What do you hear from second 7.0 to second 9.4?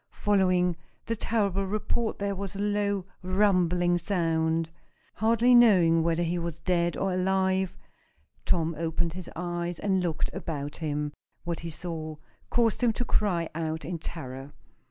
alive, Tom opened his